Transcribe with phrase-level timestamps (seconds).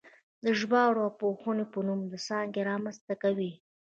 [0.43, 3.51] د ژبارواپوهنې په نوم یوه څانګه رامنځته کوي